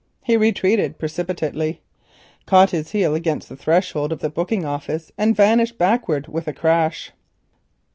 He 0.23 0.35
retreated 0.35 0.97
precipitately, 0.97 1.79
caught 2.47 2.71
his 2.71 2.89
heel 2.89 3.13
against 3.13 3.49
the 3.49 3.55
threshold 3.55 4.11
of 4.11 4.17
the 4.17 4.31
booking 4.31 4.65
office 4.65 5.11
and 5.15 5.35
vanished 5.35 5.77
backwards 5.77 6.27
with 6.27 6.47
a 6.47 6.53
crash. 6.53 7.11